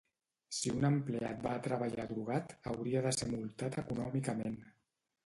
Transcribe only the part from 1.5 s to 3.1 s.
a treballar drogat hauria